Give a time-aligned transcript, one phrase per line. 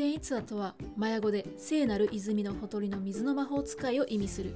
[0.00, 4.54] チェンイツアとはマヤ語で聖なる泉のほとりの水の魔法使いを意味する。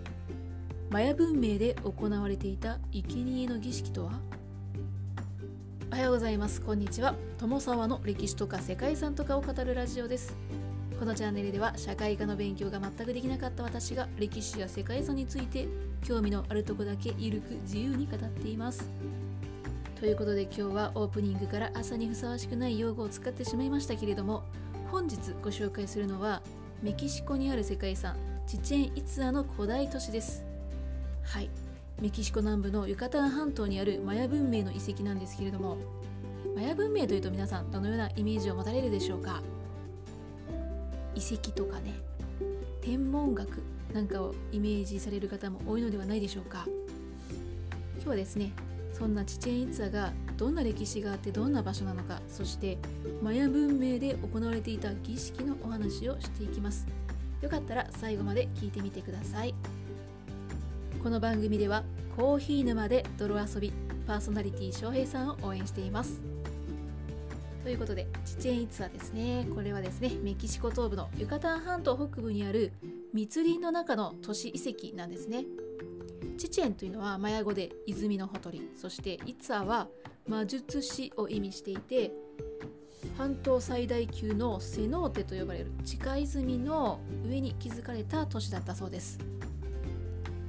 [0.89, 4.13] マヤ文明で行われていた生贄の儀式とは？
[5.93, 6.63] おはようございます。
[6.63, 7.15] こんにちは。
[7.37, 10.35] 友沢の歴史とか世界遺産とかを語るラジオです。
[10.99, 15.69] このチャンネルでは社会科の勉強が全くできなかった私が歴史や世界遺産について
[16.03, 18.89] 興味のあるとこだけゆるく自由に語っています。
[20.01, 24.45] ということで今日はオープニングから朝にふさわしくない用語を使ってしまいましたけれども
[24.95, 26.41] 本日ご紹介するのは
[26.81, 28.15] メキシコにある世界遺産
[28.47, 30.45] チチェン・イツアの古代都市です。
[31.25, 31.51] はい。
[32.01, 35.79] メキシコ南部のユカタン半島にあるマヤ文明の遺跡なんですけれども
[36.55, 39.43] マヤ文明というと皆さんどのようなイメージを持たれるでしょうか？
[41.17, 41.93] 遺跡とかね
[42.81, 43.49] 天文学
[43.93, 46.67] なんかをイメージされる方も多いのではないでしょうか？
[47.97, 48.53] 今日はですね
[48.95, 52.79] そんなチチェン・イツァがどんな歴史があってどんな場所なのかそして
[53.23, 56.87] マヤ文明で行われていた儀式のお話をしていきます。
[57.43, 59.55] よかったら最後まで聞いてみてください。
[61.03, 61.83] この番組では
[62.17, 63.73] コーヒー沼で泥遊び
[64.07, 66.23] パーソナリティ翔平さんを応援しています。
[67.65, 69.47] ということでチチェンイツァですね。
[69.55, 72.73] これはですねメキシコ東部のユカタン半島北部にある
[73.13, 75.45] 密林の中の都市遺跡なんですね。
[76.37, 78.71] チチェンというのはマヤ語で泉のほとり。
[78.77, 79.89] そしてイツァは
[80.29, 82.13] 魔術師を意味していて
[83.19, 89.19] 半島最大級のセノーテと呼ばれる地下泉の上に築かれた都市だったそうです。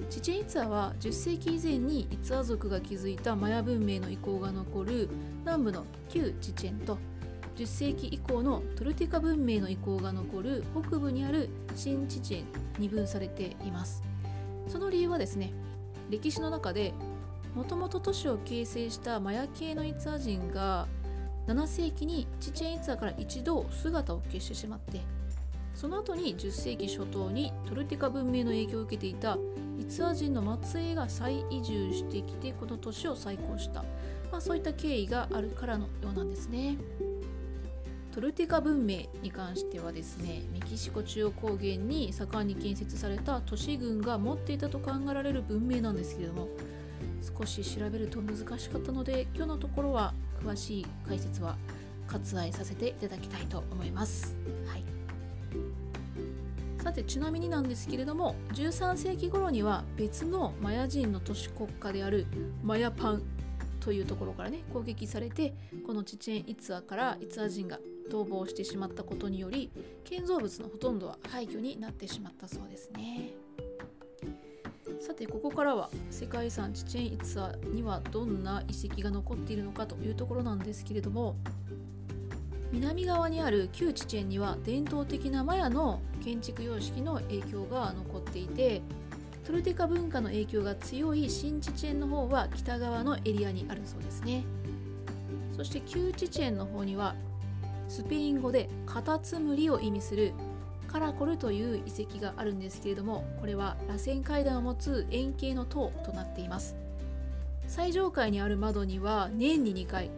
[0.10, 5.10] チチェンイツァは10世紀以前にイツァ族が築いたマヤ文明の遺構が残る
[5.42, 6.98] 南部の旧チチェンと
[7.58, 12.44] 10世紀以降のトルティカ文明の遺構が残る北部にある新チチェ
[12.78, 14.04] ンに分されています。
[14.68, 15.54] その理由はですね
[16.10, 16.94] 歴史の中で
[17.56, 20.88] もともと都市を形成したマヤ系のイツァ人が
[21.48, 25.02] 7世紀にチチェンイツァから一度姿を消してしまって
[25.74, 29.38] その後に10世紀初頭にトルティカ文明の影響を受けていた
[29.80, 33.84] イツァ人の末裔が再移住してきてこの都市を再興した、
[34.32, 36.78] まあ、そういった経緯があるからのようなんですね。
[38.16, 46.48] トルティカ文明に関してはですねメキシコ中央高原に盛んに建設された都市軍が持っていたと考えられる文明なんですけれども
[47.38, 51.58] 少し調べると難しかったので今日のところは詳しい解説は
[52.08, 54.38] 割愛させていただきたいと思います。
[54.66, 54.84] はい
[56.82, 62.28] さてちなみになんですけれども13世紀頃には別のマヤ人の都市国家である
[62.64, 63.24] マヤパン
[63.82, 65.56] というところからね攻撃されて
[65.86, 67.80] このチチェン・イツァからイツァ人が
[68.10, 69.72] 逃亡してしまったことにより
[70.04, 73.34] 建造物のほとんどは廃墟になってしまったそうですね。
[75.00, 81.36] さてここからは世界遺産チチェン・イツァにはどんな遺跡が残っているのかというところなんですけれども
[82.72, 88.82] 南側にある旧チチェンには伝統的なマヤの建築様式の影響が残っていて
[89.46, 94.44] トルテカ文化の影響が強い新チチェンの方は北側のエリアにあるそうですね。
[95.56, 97.16] そして旧チチェンの方には
[97.88, 100.34] スペイン語でカタツムリを意味する
[100.88, 106.76] カラコルという遺跡があるんですけれどもこれは螺旋階段を持つ円形の塔となっています。
[107.68, 110.12] 最上階にある窓には年に2回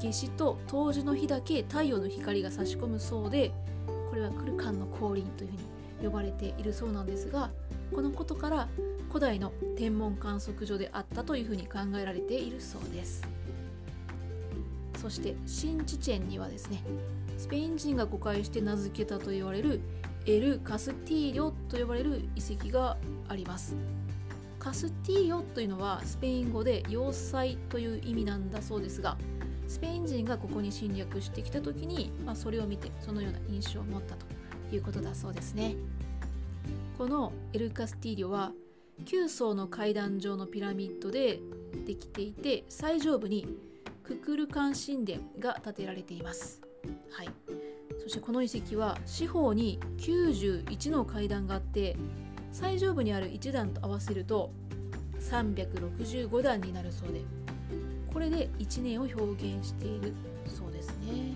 [0.00, 3.52] 夏至と冬至の日だけ太陽の光が差し込むそうで
[4.08, 7.50] これはクルカンの降臨というふうに呼ばれているそうなんですが
[7.94, 8.68] このことから
[9.08, 13.37] 古代の天文観測所であったというふうに考えられているそうです。
[15.00, 16.82] そして新チチェンにはですね
[17.36, 19.80] スペイン人が誤解して名付けたと言われる
[20.26, 22.96] エル・カスティーリョと呼ばれる遺跡が
[23.28, 23.76] あります。
[24.58, 29.16] カスティーリョというのはスペイン語で要塞という意味なんだそうですが
[29.68, 34.26] スペイン人がここに侵略してきた時に、まあ、それを見てそのような印象を持ったと
[34.74, 35.76] いうことだそうですね。
[36.98, 38.52] このエル・カスティーリョは
[39.04, 41.38] 9層の階段状のピラミッドで
[41.86, 43.46] できていて最上部に
[44.08, 46.62] ククルカン神殿が建てられています。
[47.10, 47.28] はい。
[48.02, 51.94] そしてこの遺跡は四方に91の階段があって
[52.50, 54.50] 最上部にある1段と合わせると
[55.20, 57.20] 365段になるそうで
[58.10, 59.22] これで1年を表
[59.56, 60.14] 現している
[60.46, 61.34] そうですね。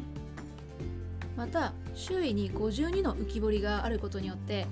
[1.36, 4.66] また周囲に52の浮き彫りがあることによって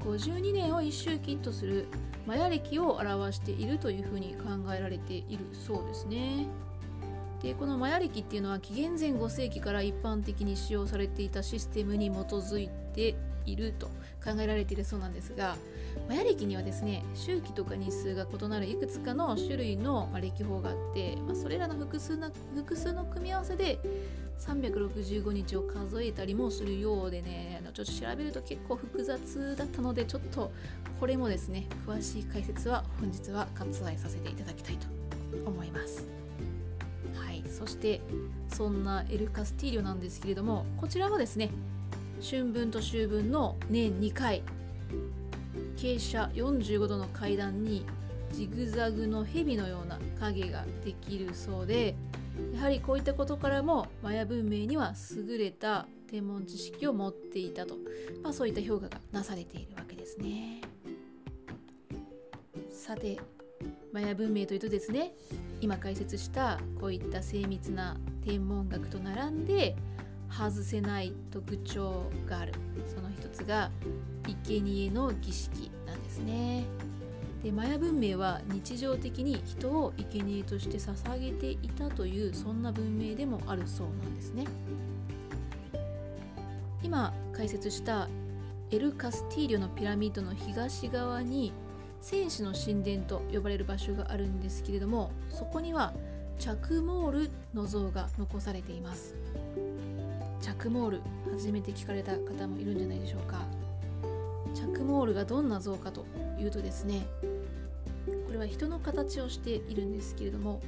[0.00, 1.86] 52年を一周期とする
[2.26, 6.48] マヤ歴を表しているというふうに考えられているそうですね。
[7.46, 13.14] でこのマヤ歴っていうのは紀元前5世紀から一般的に使用されていたシステムに基づいて
[13.44, 13.86] いると
[14.24, 15.54] 考えられているそうなんですが
[16.08, 23.78] マヤ暦にはですね周期とか日数が異なるいくつかの種類の暦法があって、まあ、それらの複数の複数の組み合わせで
[24.40, 30.50] 365日を数えたりもするようでねちょっと調べると結構複雑だったのでちょっと
[30.98, 34.88] これもですね詳しい解説は本日は割愛させていただきたいと
[35.48, 36.25] 思います。
[37.56, 38.02] そして
[38.48, 41.50] そんなエル・カスティーリョなんですけれどもこちらはですね
[42.20, 44.42] 春分と秋分の年2回
[45.76, 47.86] 傾斜45度の階段に
[48.32, 51.94] ジグザグの蛇のような影ができるそうで
[52.54, 57.76] やはりこういったことからもマヤ文明には優れた天文知識を持っていたと、
[58.22, 60.60] まあ、そういった評価がなされているわけですね。
[62.70, 63.18] さて
[63.92, 65.12] マヤ文明というとですね
[65.60, 69.76] 今解説したこういった精密な天文学と並んで
[70.30, 72.52] 外せない特徴がある
[72.94, 73.70] その一つが
[74.44, 76.64] 生贄の儀式なんですね。
[77.42, 84.44] でマヤ文明は日常的に人を生贄として捧げていたというそんな文明でもあるそうなんですね。
[86.82, 88.08] 今解説した
[88.70, 91.52] エル・カスティーリョのピラミッドの東側に
[92.08, 95.92] 戦士の神殿と呼ばれる場所があるんですけれどもそこには
[96.38, 99.16] チャクモールの像が残されています。
[100.40, 101.00] チャクモール
[101.32, 103.40] 初めて聞かれた方もいるんじゃないでしょうか。
[104.54, 106.06] チャクモールがどんな像かと
[106.38, 107.08] いうとですね
[108.26, 110.60] これは人の形をしているんですけれども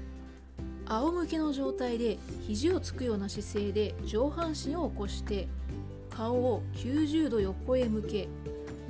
[0.87, 2.19] 仰向けの状態で
[2.49, 5.47] 肘をつくような姿勢で上半身を起こして
[6.11, 8.29] 顔を90度横へ向け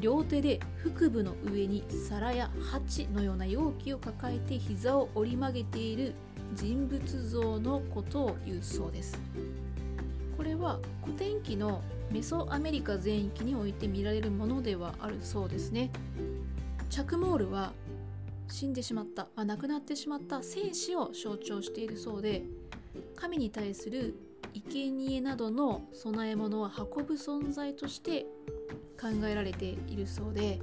[0.01, 6.15] 両手で腹部の上に皿や鉢のような容器を抱えて膝を折り曲げている
[6.55, 9.21] 人物像のことを言うそうです。
[10.37, 15.91] これは古典期のメソアメリカ全域において見られるものではあるそうですね。
[16.89, 17.73] チャクモールは
[18.49, 22.45] 死んでしまった、まあ、亡くなってしまった戦士を象徴しているそうで
[23.15, 24.15] 神に対する
[24.55, 28.27] 生贄などの供え物を運ぶ存在として
[29.01, 30.59] 考えられているそうで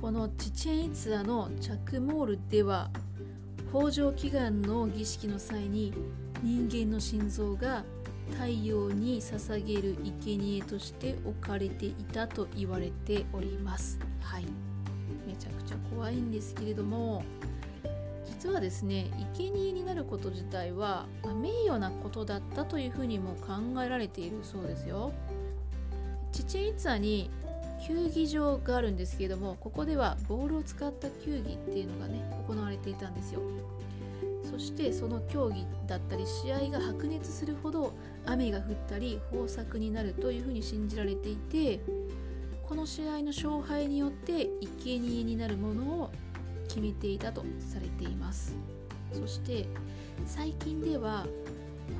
[0.00, 2.90] このチチェンイツァのチャクモールでは
[3.70, 5.92] 北条祈願の儀式の際に
[6.42, 7.84] 人間の心臓が
[8.32, 13.98] 太陽に捧げる生贄として置かれていたと言われております。
[14.20, 14.44] はい。
[15.26, 17.22] めちゃくちゃ怖いんですけれども
[18.24, 25.12] 実はですね生贄になること自体は、ま、名誉なことだったというふうにも考えられているそうですよ。
[26.32, 27.30] チチェンイツァに
[27.86, 33.40] 球技場があるんですけれどもここではボールを使った球技っていうのがね行われていたんですよ。
[34.50, 37.92] そしてその競技だったり試合が白熱するほど
[38.24, 41.80] 雨が降ったり豊作になるというふうに信じられていて
[42.66, 44.48] この試合の勝敗によって
[44.78, 46.10] 生贄になるものを
[46.66, 48.56] 決めていたとされています。
[49.12, 49.66] そして
[50.26, 51.26] 最近では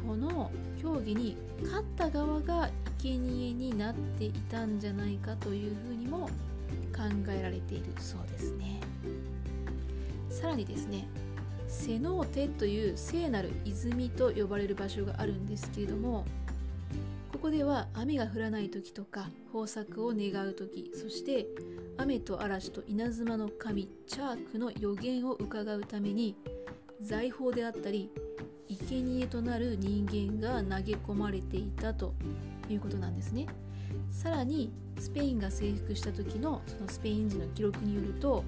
[0.06, 0.50] この
[0.82, 6.28] 競技に勝った側が生贄になっていたんじゃないかというふうにも
[6.94, 8.80] 考えられているそうですね。
[10.30, 11.08] さらにですね
[11.66, 16.24] セノーテという聖なる泉と呼ばれる場所があるんですけれども
[17.32, 21.46] ここでは雨が降らない時とか豊作を願う時そして
[21.96, 26.36] 雨と嵐と稲妻の神チャークの予言を伺うために
[27.00, 28.10] 財宝であったり
[28.88, 32.14] 生贄となる人間が投げ込まれていたと
[32.70, 33.46] いうことなんですね
[34.10, 38.44] さらにスペインが征服した時のそのスペイン人の記録によると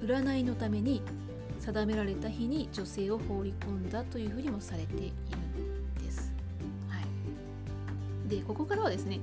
[0.00, 1.02] 占いのために
[1.58, 6.32] 定められた日に女性を放り込んだというふうにもされているんです。
[6.88, 9.20] はい、でここからはですね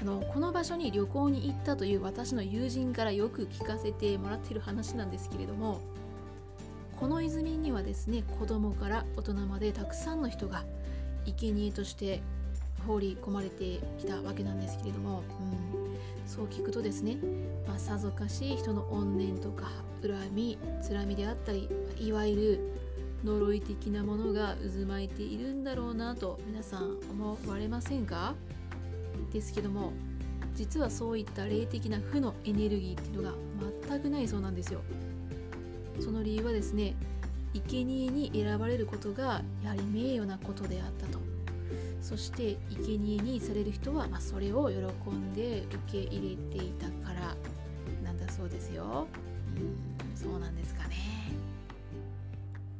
[0.00, 5.80] あのこの場所に旅行に行ったという私の友人からよく聞かせてもらっている話なんですけれども
[6.98, 10.64] この泉にはですね子供から大人までたくさんの人が
[11.26, 12.22] 生贄として
[12.86, 17.18] 放り込まれてきたわけなんですけれども、うん、そう聞くとですね、
[17.66, 19.66] まあ、さぞかしい人の怨念とか
[20.02, 22.60] 恨みつらみであったりいわゆる
[23.24, 28.34] 呪い的なものが渦巻いているんだろうなと皆さん思われませんか？
[29.32, 29.92] ですけども
[30.54, 33.36] 実はそういった霊的な負のエネルギーっていうのが
[33.88, 34.80] 全くないそうなんですよ。
[36.00, 36.94] その理由はですね
[37.54, 41.18] 生贄に選ばれることがやはり名誉なことであったと
[42.00, 47.36] そして生贄にされる人は、ま、それを喜んで受け入れていたから
[48.04, 49.08] なんだそうですよ。
[49.56, 50.96] うんそうなんですかね。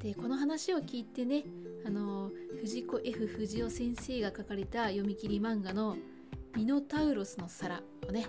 [0.02, 1.44] でこの話を聞いてね
[1.84, 2.30] あの
[2.60, 5.96] 藤子 F 不二雄先生が書かれた読み切り漫画の
[6.56, 8.26] 「ミノタウロスの皿をね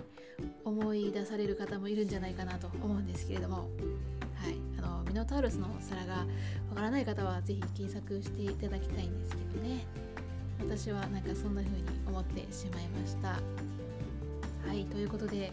[0.62, 3.68] 思い出される方もいるんじゃないかなと思うんですけれども、はい、
[4.78, 6.26] あのミノタウロスの皿が
[6.68, 9.86] わからない方は是非検索していただきたいんですけどね。
[10.60, 13.28] 私はなんかそんな風に思ってしまいました。
[14.68, 14.84] はい。
[14.84, 15.50] ということで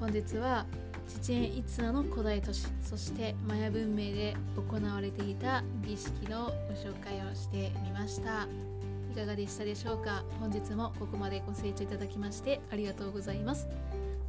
[0.00, 0.64] 本日は
[1.06, 8.73] チチェン・イツナの古代都市そしてマヤ文明で行われていた儀式のご紹介をしてみました。
[9.14, 10.24] いかがでしたでしょうか？
[10.40, 13.68] 本日もここまでご清聴いただきましてありがとうございます。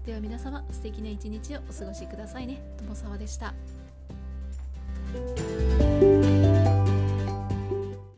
[0.06, 2.62] では皆様素敵な一日をお過ごしくださいね。
[2.77, 3.56] 友沢でした。